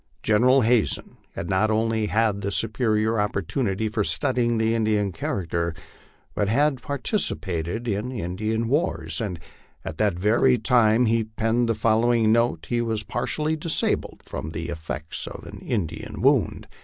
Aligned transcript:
General 0.23 0.61
Hazen 0.61 1.17
had 1.35 1.47
not 1.47 1.69
only 1.69 2.07
had 2.07 2.51
superior 2.51 3.19
opportunities 3.19 3.91
for 3.91 4.03
studying 4.03 4.57
the 4.57 4.73
Indian 4.73 5.11
character, 5.11 5.75
but 6.33 6.49
had 6.49 6.81
participated 6.81 7.87
in 7.87 8.11
Indian 8.11 8.67
wars, 8.67 9.21
and 9.21 9.39
at 9.85 9.99
the 9.99 10.09
very 10.09 10.57
time 10.57 11.05
he 11.05 11.23
penned 11.25 11.69
the 11.69 11.75
following 11.75 12.31
note 12.31 12.65
he 12.69 12.81
was 12.81 13.03
partially 13.03 13.55
disabled 13.55 14.23
from 14.25 14.49
the 14.53 14.71
ef 14.71 14.87
fects 14.87 15.27
of 15.27 15.43
an 15.45 15.59
Indian 15.59 16.19
wound. 16.19 16.67